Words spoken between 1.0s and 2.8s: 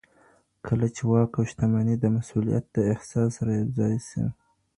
واک اوشتمني دمسئوليت